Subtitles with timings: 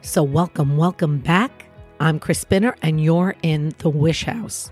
[0.00, 1.66] So, welcome, welcome back.
[1.98, 4.70] I'm Chris Spinner, and you're in the Wish House,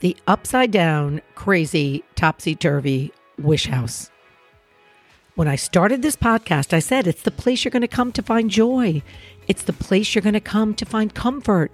[0.00, 4.10] the upside down, crazy, topsy turvy Wish House.
[5.36, 8.22] When I started this podcast, I said it's the place you're going to come to
[8.22, 9.02] find joy.
[9.46, 11.70] It's the place you're going to come to find comfort.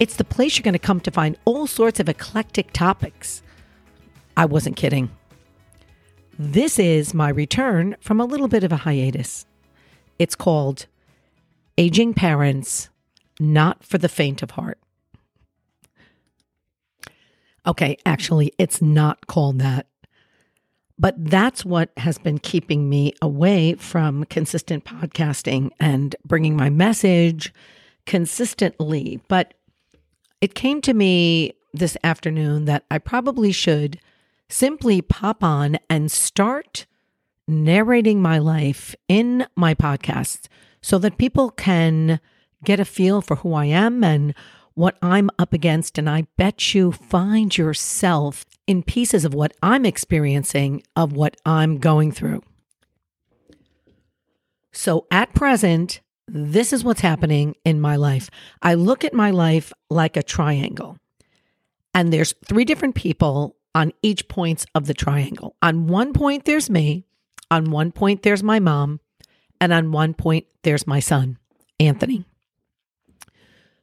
[0.00, 3.42] It's the place you're going to come to find all sorts of eclectic topics.
[4.36, 5.10] I wasn't kidding.
[6.36, 9.46] This is my return from a little bit of a hiatus.
[10.18, 10.86] It's called
[11.78, 12.88] Aging Parents,
[13.38, 14.80] Not for the Faint of Heart.
[17.64, 19.86] Okay, actually, it's not called that.
[20.98, 27.54] But that's what has been keeping me away from consistent podcasting and bringing my message
[28.06, 29.20] consistently.
[29.28, 29.54] But
[30.40, 34.00] it came to me this afternoon that I probably should
[34.48, 36.86] simply pop on and start
[37.46, 40.48] narrating my life in my podcasts
[40.80, 42.20] so that people can
[42.64, 44.34] get a feel for who I am and
[44.74, 45.98] what I'm up against.
[45.98, 51.78] And I bet you find yourself in pieces of what I'm experiencing, of what I'm
[51.78, 52.42] going through.
[54.72, 58.30] So at present, this is what's happening in my life.
[58.62, 60.98] I look at my life like a triangle,
[61.94, 65.56] and there's three different people on each points of the triangle.
[65.62, 67.04] On one point, there's me.
[67.50, 69.00] On one point, there's my mom.
[69.60, 71.38] And on one point, there's my son,
[71.80, 72.24] Anthony.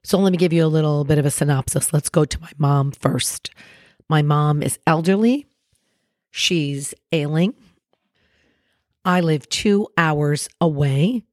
[0.03, 1.91] So let me give you a little bit of a synopsis.
[1.91, 3.49] Let's go to my mom first.
[4.07, 5.47] My mom is elderly,
[6.29, 7.55] she's ailing.
[9.03, 11.23] I live two hours away,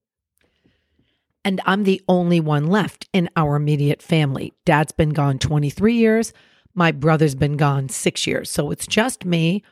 [1.44, 4.54] and I'm the only one left in our immediate family.
[4.64, 6.32] Dad's been gone 23 years,
[6.74, 8.50] my brother's been gone six years.
[8.50, 9.62] So it's just me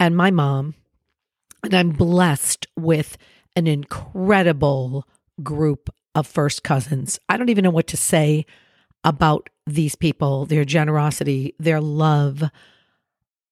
[0.00, 0.74] and my mom.
[1.62, 3.18] And I'm blessed with
[3.56, 5.06] an incredible
[5.42, 7.18] group of first cousins.
[7.28, 8.46] I don't even know what to say
[9.04, 12.42] about these people, their generosity, their love.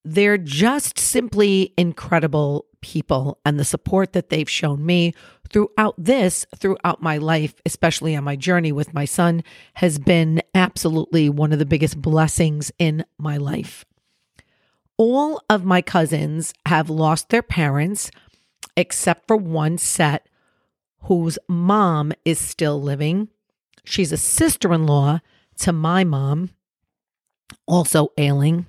[0.05, 5.13] They're just simply incredible people and the support that they've shown me
[5.51, 9.43] throughout this, throughout my life, especially on my journey with my son,
[9.75, 13.85] has been absolutely one of the biggest blessings in my life.
[14.97, 18.11] All of my cousins have lost their parents
[18.77, 20.29] except for one set
[21.03, 23.29] whose mom is still living.
[23.85, 25.21] She's a sister in law
[25.59, 26.51] to my mom,
[27.67, 28.67] also ailing.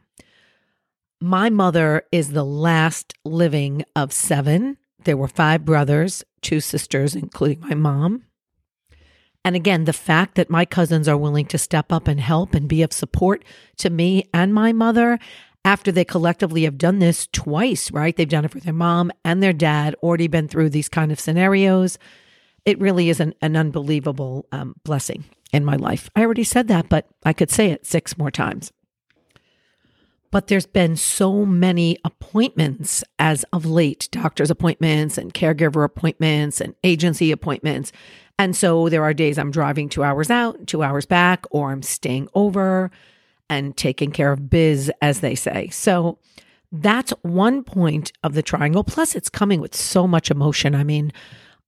[1.19, 4.77] My mother is the last living of seven.
[5.03, 8.23] There were five brothers, two sisters, including my mom.
[9.43, 12.67] And again, the fact that my cousins are willing to step up and help and
[12.67, 13.43] be of support
[13.77, 15.19] to me and my mother
[15.67, 18.15] after they collectively have done this twice, right?
[18.15, 21.19] They've done it for their mom and their dad, already been through these kind of
[21.19, 21.99] scenarios.
[22.63, 26.09] It really is an, an unbelievable um, blessing in my life.
[26.15, 28.71] I already said that, but I could say it six more times.
[30.31, 36.75] But there's been so many appointments as of late doctor's appointments and caregiver appointments and
[36.85, 37.91] agency appointments.
[38.39, 41.83] And so there are days I'm driving two hours out, two hours back, or I'm
[41.83, 42.89] staying over
[43.49, 45.69] and taking care of biz, as they say.
[45.69, 46.19] So
[46.71, 48.83] that's one point of the triangle.
[48.83, 50.75] Plus, it's coming with so much emotion.
[50.75, 51.13] I mean,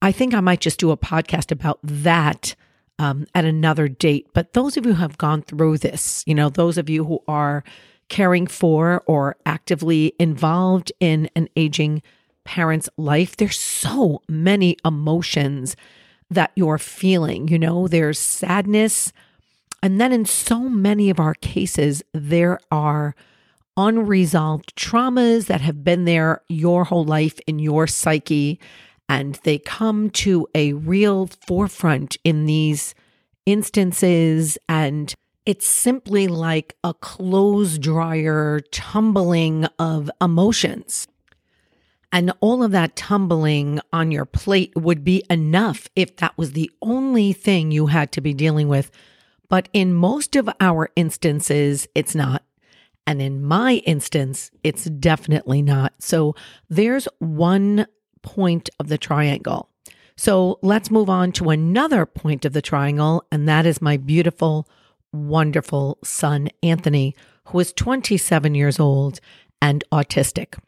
[0.01, 2.55] I think I might just do a podcast about that
[2.97, 4.27] um, at another date.
[4.33, 7.23] But those of you who have gone through this, you know, those of you who
[7.27, 7.63] are
[8.09, 12.01] caring for or actively involved in an aging
[12.43, 15.75] parent's life, there's so many emotions
[16.29, 17.47] that you're feeling.
[17.47, 19.13] You know, there's sadness.
[19.81, 23.15] And then in so many of our cases, there are
[23.77, 28.59] unresolved traumas that have been there your whole life in your psyche.
[29.07, 32.93] And they come to a real forefront in these
[33.45, 34.57] instances.
[34.67, 35.13] And
[35.45, 41.07] it's simply like a clothes dryer tumbling of emotions.
[42.11, 46.69] And all of that tumbling on your plate would be enough if that was the
[46.81, 48.91] only thing you had to be dealing with.
[49.49, 52.43] But in most of our instances, it's not.
[53.07, 55.93] And in my instance, it's definitely not.
[55.99, 56.35] So
[56.69, 57.87] there's one
[58.21, 59.69] point of the triangle.
[60.15, 64.67] So let's move on to another point of the triangle, and that is my beautiful,
[65.13, 67.15] wonderful son, Anthony,
[67.45, 69.19] who is 27 years old
[69.61, 70.59] and autistic.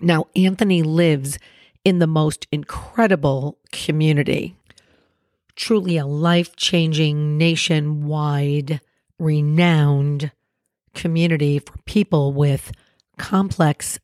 [0.00, 1.38] Now, Anthony lives
[1.84, 4.56] in the most incredible community,
[5.56, 8.80] truly a life changing, nationwide,
[9.18, 10.32] renowned
[10.94, 12.72] community for people with
[13.18, 13.98] complex,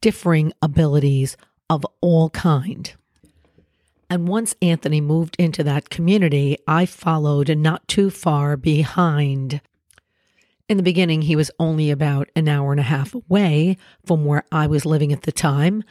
[0.00, 1.36] differing abilities
[1.70, 2.94] of all kind.
[4.10, 9.60] And once Anthony moved into that community, I followed not too far behind.
[10.68, 14.44] In the beginning, he was only about an hour and a half away from where
[14.50, 15.82] I was living at the time.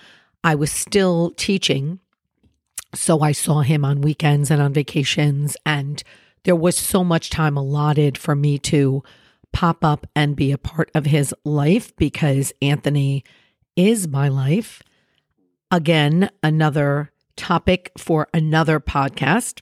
[0.43, 1.99] I was still teaching,
[2.93, 6.03] so I saw him on weekends and on vacations, and
[6.43, 9.03] there was so much time allotted for me to
[9.51, 13.23] pop up and be a part of his life because Anthony
[13.75, 14.81] is my life.
[15.71, 19.61] Again, another topic for another podcast.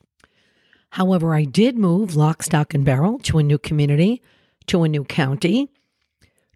[0.92, 4.22] However, I did move lock, stock, and barrel to a new community,
[4.68, 5.70] to a new county,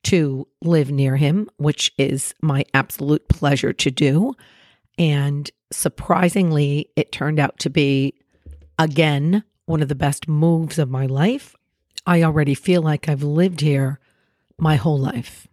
[0.04, 4.34] to live near him, which is my absolute pleasure to do.
[5.00, 8.14] And surprisingly, it turned out to be,
[8.78, 11.56] again, one of the best moves of my life.
[12.06, 14.00] I already feel like I've lived here
[14.58, 15.48] my whole life.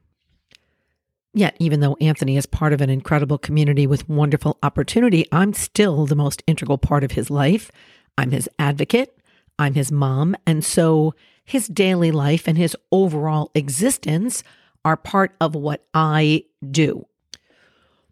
[1.32, 6.06] Yet, even though Anthony is part of an incredible community with wonderful opportunity, I'm still
[6.06, 7.70] the most integral part of his life.
[8.18, 9.18] I'm his advocate,
[9.58, 10.34] I'm his mom.
[10.46, 11.14] And so
[11.44, 14.42] his daily life and his overall existence
[14.84, 17.06] are part of what I do.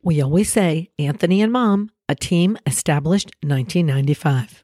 [0.04, 4.62] We always say Anthony and mom, a team established 1995.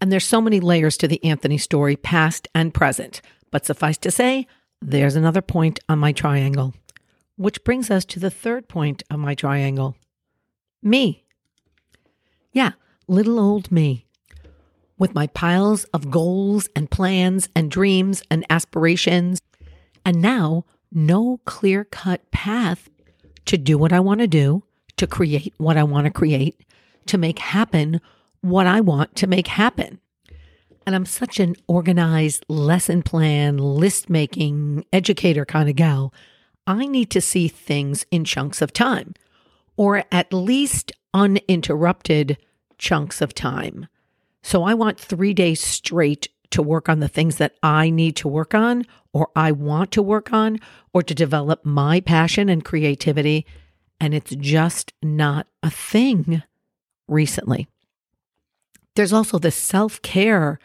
[0.00, 3.20] And there's so many layers to the Anthony story, past and present.
[3.50, 4.46] But suffice to say,
[4.80, 6.72] there's another point on my triangle.
[7.34, 9.96] Which brings us to the third point of my triangle
[10.84, 11.24] me.
[12.52, 12.72] Yeah,
[13.08, 14.06] little old me.
[14.98, 19.40] With my piles of goals and plans and dreams and aspirations,
[20.04, 22.88] and now no clear cut path
[23.46, 24.62] to do what I want to do,
[24.96, 26.60] to create what I want to create,
[27.06, 28.00] to make happen
[28.40, 30.00] what I want to make happen.
[30.86, 36.12] And I'm such an organized lesson plan, list making, educator kind of gal
[36.66, 39.14] I need to see things in chunks of time,
[39.76, 42.38] or at least uninterrupted
[42.76, 43.86] chunks of time.
[44.42, 48.28] So I want three days straight to work on the things that I need to
[48.28, 50.58] work on, or I want to work on,
[50.92, 53.46] or to develop my passion and creativity.
[54.00, 56.42] And it's just not a thing
[57.08, 57.66] recently.
[58.94, 60.58] There's also the self care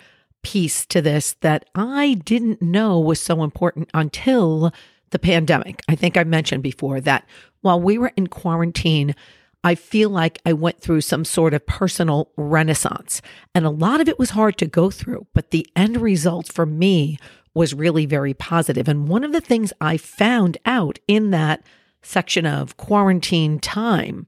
[0.44, 4.74] piece to this that I didn't know was so important until
[5.12, 5.82] the pandemic.
[5.88, 7.26] I think I mentioned before that
[7.62, 9.16] while we were in quarantine,
[9.64, 13.22] I feel like I went through some sort of personal renaissance.
[13.54, 16.66] And a lot of it was hard to go through, but the end result for
[16.66, 17.20] me
[17.54, 18.88] was really very positive.
[18.88, 21.64] And one of the things I found out in that
[22.02, 24.28] section of quarantine time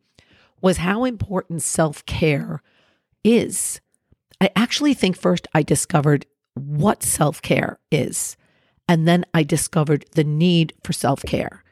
[0.62, 2.62] was how important self care
[3.24, 3.82] is.
[4.40, 8.38] I actually think first I discovered what self care is.
[8.88, 11.64] And then I discovered the need for self care.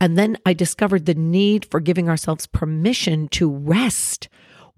[0.00, 4.28] And then I discovered the need for giving ourselves permission to rest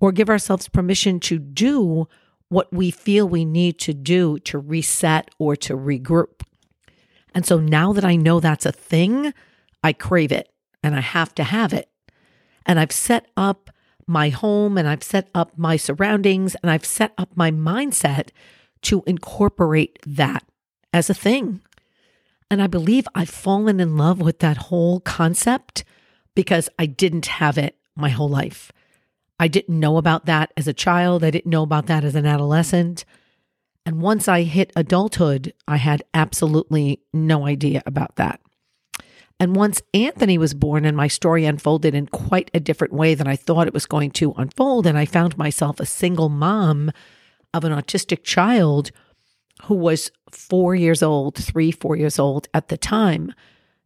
[0.00, 2.08] or give ourselves permission to do
[2.48, 6.42] what we feel we need to do to reset or to regroup.
[7.34, 9.34] And so now that I know that's a thing,
[9.82, 10.50] I crave it
[10.82, 11.90] and I have to have it.
[12.66, 13.70] And I've set up
[14.06, 18.30] my home and I've set up my surroundings and I've set up my mindset
[18.82, 20.44] to incorporate that
[20.92, 21.60] as a thing.
[22.50, 25.84] And I believe I've fallen in love with that whole concept
[26.34, 28.72] because I didn't have it my whole life.
[29.38, 31.22] I didn't know about that as a child.
[31.22, 33.04] I didn't know about that as an adolescent.
[33.84, 38.40] And once I hit adulthood, I had absolutely no idea about that.
[39.40, 43.28] And once Anthony was born and my story unfolded in quite a different way than
[43.28, 46.90] I thought it was going to unfold, and I found myself a single mom
[47.54, 48.90] of an autistic child
[49.64, 53.32] who was four years old, three, four years old at the time,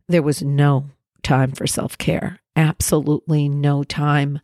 [0.09, 0.87] there was no
[1.23, 4.41] time for self care, absolutely no time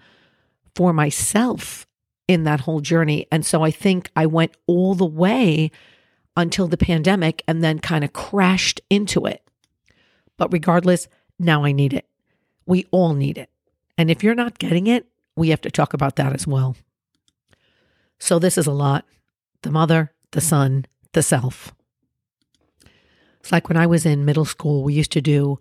[0.74, 1.86] for myself
[2.26, 3.26] in that whole journey.
[3.32, 5.70] And so I think I went all the way
[6.36, 9.42] until the pandemic and then kind of crashed into it.
[10.38, 12.06] But regardless, now I need it.
[12.64, 13.50] We all need it.
[13.98, 16.76] And if you're not getting it, we have to talk about that as well.
[18.18, 19.04] So this is a lot
[19.62, 21.74] the mother, the son, the self.
[23.40, 25.58] It's like when I was in middle school, we used to do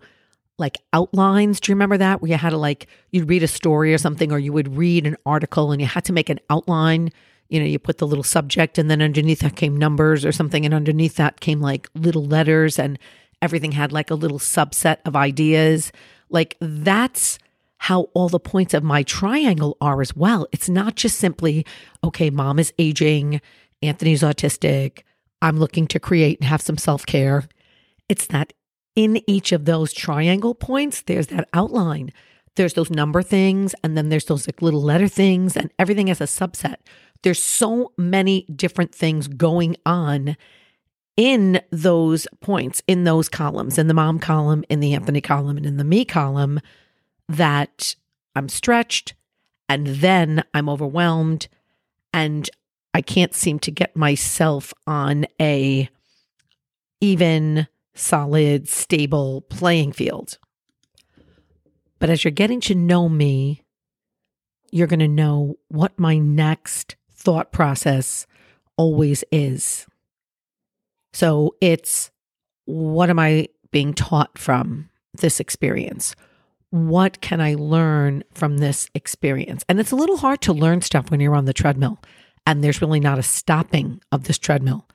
[0.58, 1.60] like outlines.
[1.60, 2.20] Do you remember that?
[2.20, 5.06] Where you had to like, you'd read a story or something, or you would read
[5.06, 7.10] an article and you had to make an outline.
[7.48, 10.64] You know, you put the little subject and then underneath that came numbers or something.
[10.64, 12.98] And underneath that came like little letters and
[13.42, 15.92] everything had like a little subset of ideas.
[16.30, 17.38] Like that's
[17.78, 20.46] how all the points of my triangle are as well.
[20.52, 21.64] It's not just simply,
[22.02, 23.40] okay, mom is aging,
[23.82, 25.02] Anthony's autistic,
[25.40, 27.44] I'm looking to create and have some self care.
[28.08, 28.52] It's that
[28.96, 32.12] in each of those triangle points, there's that outline.
[32.56, 36.20] There's those number things, and then there's those like little letter things, and everything as
[36.20, 36.76] a subset.
[37.22, 40.36] There's so many different things going on
[41.18, 45.66] in those points, in those columns, in the mom column, in the Anthony column, and
[45.66, 46.60] in the me column,
[47.28, 47.96] that
[48.36, 49.14] I'm stretched
[49.68, 51.48] and then I'm overwhelmed
[52.14, 52.48] and
[52.94, 55.90] I can't seem to get myself on a
[57.00, 60.38] even, solid, stable playing field.
[61.98, 63.64] But as you're getting to know me,
[64.70, 68.28] you're going to know what my next thought process
[68.76, 69.84] always is.
[71.12, 72.10] So it's
[72.64, 76.14] what am I being taught from this experience?
[76.70, 79.64] What can I learn from this experience?
[79.68, 81.98] And it's a little hard to learn stuff when you're on the treadmill
[82.46, 84.86] and there's really not a stopping of this treadmill.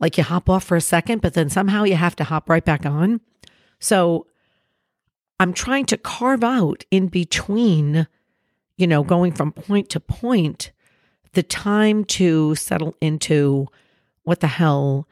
[0.00, 2.64] Like you hop off for a second, but then somehow you have to hop right
[2.64, 3.20] back on.
[3.78, 4.26] So
[5.38, 8.06] I'm trying to carve out in between,
[8.76, 10.72] you know, going from point to point,
[11.32, 13.68] the time to settle into
[14.22, 15.06] what the hell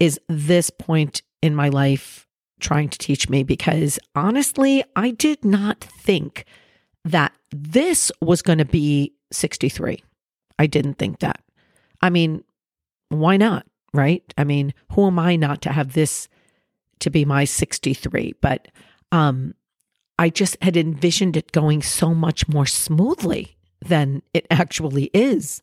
[0.00, 2.26] is this point in my life
[2.60, 3.42] trying to teach me?
[3.42, 6.44] Because honestly, I did not think
[7.04, 10.02] that this was going to be 63.
[10.58, 11.40] I didn't think that.
[12.02, 12.44] I mean,
[13.08, 13.66] why not?
[13.94, 14.22] Right?
[14.36, 16.28] I mean, who am I not to have this
[17.00, 18.34] to be my 63?
[18.40, 18.68] But
[19.12, 19.54] um
[20.18, 25.62] I just had envisioned it going so much more smoothly than it actually is.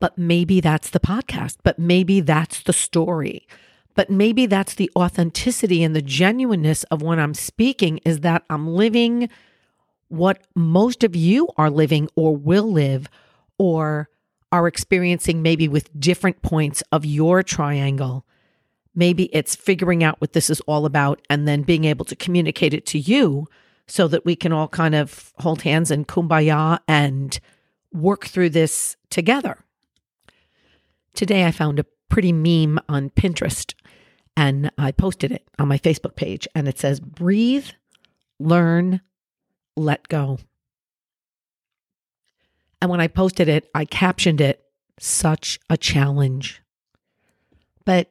[0.00, 3.46] But maybe that's the podcast, but maybe that's the story.
[3.94, 8.68] But maybe that's the authenticity and the genuineness of when I'm speaking is that I'm
[8.68, 9.28] living
[10.08, 13.08] what most of you are living or will live
[13.58, 14.08] or
[14.50, 18.26] are experiencing maybe with different points of your triangle.
[18.94, 22.74] Maybe it's figuring out what this is all about and then being able to communicate
[22.74, 23.46] it to you
[23.86, 27.38] so that we can all kind of hold hands and kumbaya and
[27.92, 29.58] work through this together.
[31.14, 33.74] Today, I found a pretty meme on Pinterest
[34.36, 36.46] and I posted it on my Facebook page.
[36.54, 37.68] And it says, breathe,
[38.38, 39.00] learn,
[39.76, 40.38] let go.
[42.80, 44.62] And when I posted it, I captioned it,
[44.98, 46.62] such a challenge.
[47.84, 48.10] But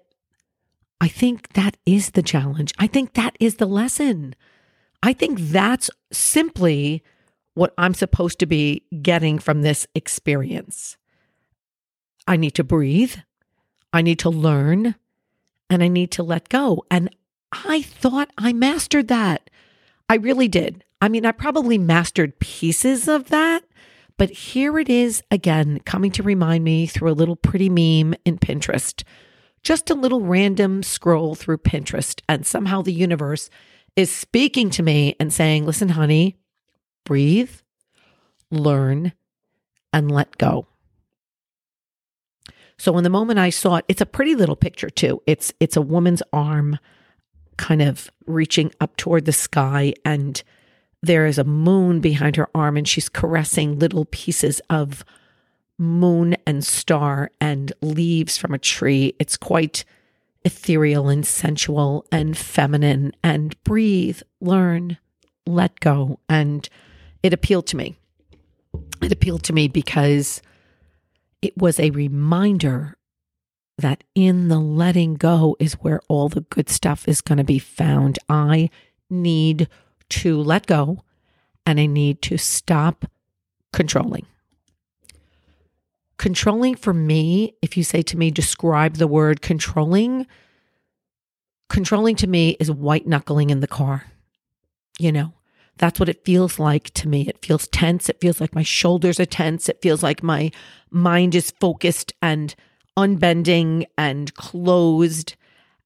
[1.01, 2.73] I think that is the challenge.
[2.77, 4.35] I think that is the lesson.
[5.01, 7.03] I think that's simply
[7.53, 10.97] what I'm supposed to be getting from this experience.
[12.29, 13.15] I need to breathe.
[13.91, 14.93] I need to learn
[15.67, 16.85] and I need to let go.
[16.91, 17.09] And
[17.51, 19.49] I thought I mastered that.
[20.07, 20.85] I really did.
[21.01, 23.63] I mean, I probably mastered pieces of that,
[24.15, 28.37] but here it is again, coming to remind me through a little pretty meme in
[28.37, 29.03] Pinterest.
[29.63, 33.49] Just a little random scroll through Pinterest, and somehow the universe
[33.95, 36.37] is speaking to me and saying, Listen, honey,
[37.05, 37.51] breathe,
[38.51, 39.13] learn,
[39.91, 40.67] and let go.
[42.79, 45.21] So in the moment I saw it, it's a pretty little picture too.
[45.27, 46.79] It's it's a woman's arm
[47.57, 50.41] kind of reaching up toward the sky and
[51.03, 55.03] there is a moon behind her arm and she's caressing little pieces of
[55.77, 59.13] moon and star and leaves from a tree.
[59.19, 59.83] It's quite
[60.45, 64.97] ethereal and sensual and feminine and breathe, learn,
[65.45, 66.19] let go.
[66.29, 66.67] And
[67.23, 67.97] it appealed to me.
[69.01, 70.41] It appealed to me because
[71.41, 72.97] it was a reminder
[73.77, 77.59] that in the letting go is where all the good stuff is going to be
[77.59, 78.19] found.
[78.27, 78.69] I
[79.09, 79.69] need
[80.09, 81.03] to let go
[81.65, 83.05] and I need to stop
[83.71, 84.25] controlling.
[86.17, 90.27] Controlling for me, if you say to me, describe the word controlling,
[91.69, 94.05] controlling to me is white knuckling in the car.
[94.99, 95.33] You know,
[95.79, 97.27] that's what it feels like to me.
[97.27, 98.09] It feels tense.
[98.09, 99.69] It feels like my shoulders are tense.
[99.69, 100.51] It feels like my
[100.91, 102.53] mind is focused and
[102.95, 105.35] unbending and closed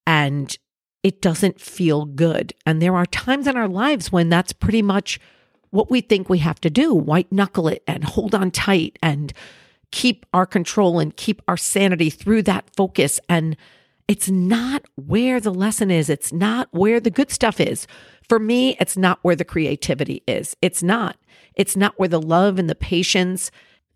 [0.05, 0.57] and
[1.03, 2.53] it doesn't feel good.
[2.65, 5.19] And there are times in our lives when that's pretty much
[5.69, 9.33] what we think we have to do white knuckle it and hold on tight and
[9.91, 13.19] keep our control and keep our sanity through that focus.
[13.29, 13.55] And
[14.07, 17.88] it's not where the lesson is, it's not where the good stuff is.
[18.27, 20.55] For me, it's not where the creativity is.
[20.62, 21.17] It's not.
[21.55, 23.51] It's not where the love and the patience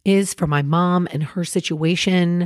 [0.06, 2.46] is for my mom and her situation.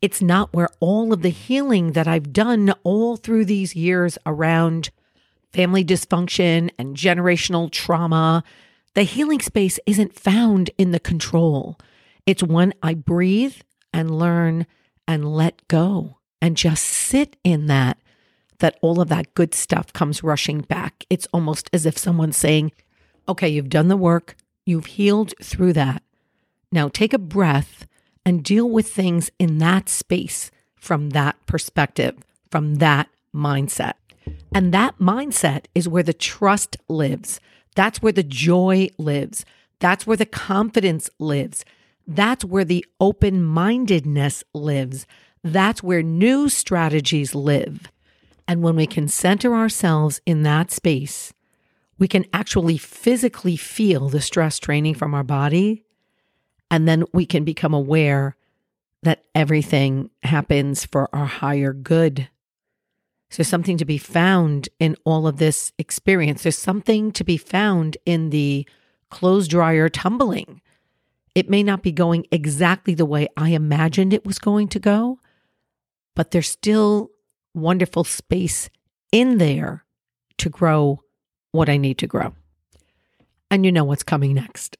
[0.00, 4.90] It's not where all of the healing that I've done all through these years around
[5.52, 8.44] family dysfunction and generational trauma,
[8.94, 11.78] the healing space isn't found in the control.
[12.26, 13.56] It's when I breathe
[13.92, 14.66] and learn
[15.08, 17.98] and let go and just sit in that
[18.58, 21.04] that all of that good stuff comes rushing back.
[21.10, 22.72] It's almost as if someone's saying,
[23.28, 26.02] okay, you've done the work, you've healed through that.
[26.72, 27.86] Now take a breath
[28.24, 32.16] and deal with things in that space from that perspective,
[32.50, 33.94] from that mindset.
[34.54, 37.40] And that mindset is where the trust lives.
[37.74, 39.44] That's where the joy lives.
[39.78, 41.64] That's where the confidence lives.
[42.06, 45.06] That's where the open mindedness lives.
[45.52, 47.92] That's where new strategies live.
[48.48, 51.32] And when we can center ourselves in that space,
[51.98, 55.84] we can actually physically feel the stress training from our body.
[56.68, 58.34] And then we can become aware
[59.04, 62.28] that everything happens for our higher good.
[63.30, 66.42] So something to be found in all of this experience.
[66.42, 68.66] There's something to be found in the
[69.10, 70.60] clothes dryer tumbling.
[71.36, 75.20] It may not be going exactly the way I imagined it was going to go,
[76.16, 77.10] but there's still
[77.54, 78.68] wonderful space
[79.12, 79.84] in there
[80.38, 81.00] to grow
[81.52, 82.34] what I need to grow.
[83.50, 84.76] And you know what's coming next.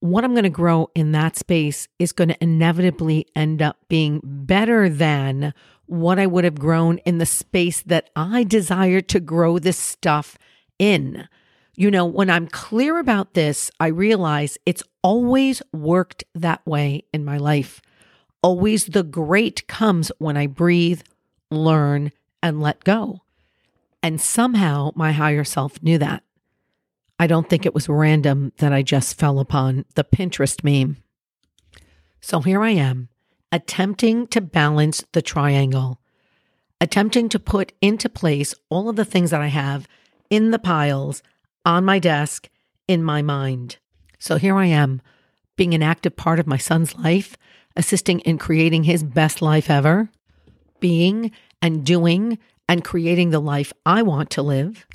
[0.00, 4.20] What I'm going to grow in that space is going to inevitably end up being
[4.24, 5.54] better than
[5.86, 10.38] what I would have grown in the space that I desire to grow this stuff
[10.78, 11.28] in.
[11.76, 17.24] You know, when I'm clear about this, I realize it's always worked that way in
[17.24, 17.82] my life.
[18.42, 21.02] Always the great comes when I breathe,
[21.50, 23.22] learn, and let go.
[24.02, 26.22] And somehow my higher self knew that.
[27.18, 30.96] I don't think it was random that I just fell upon the Pinterest meme.
[32.22, 33.10] So here I am,
[33.52, 36.00] attempting to balance the triangle,
[36.80, 39.86] attempting to put into place all of the things that I have
[40.30, 41.22] in the piles
[41.66, 42.48] on my desk
[42.88, 43.76] in my mind.
[44.18, 45.02] So here I am,
[45.56, 47.36] being an active part of my son's life,
[47.80, 50.10] assisting in creating his best life ever,
[50.80, 51.32] being
[51.62, 54.86] and doing and creating the life I want to live,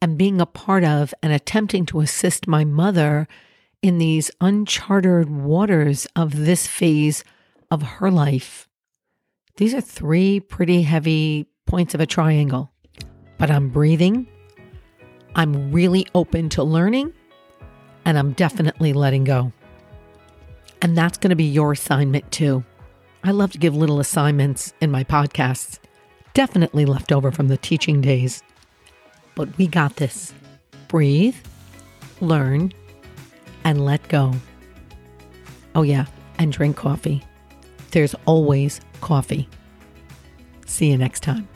[0.00, 3.26] and being a part of and attempting to assist my mother
[3.82, 7.24] in these uncharted waters of this phase
[7.68, 8.68] of her life.
[9.56, 12.70] These are three pretty heavy points of a triangle,
[13.38, 14.28] but I'm breathing.
[15.34, 17.12] I'm really open to learning,
[18.04, 19.52] and I'm definitely letting go.
[20.82, 22.64] And that's going to be your assignment too.
[23.22, 25.78] I love to give little assignments in my podcasts
[26.34, 28.42] definitely left over from the teaching days.
[29.34, 30.32] But we got this.
[30.88, 31.36] Breathe,
[32.20, 32.72] learn,
[33.64, 34.34] and let go.
[35.74, 36.06] Oh, yeah,
[36.38, 37.22] and drink coffee.
[37.90, 39.48] There's always coffee.
[40.66, 41.48] See you next time.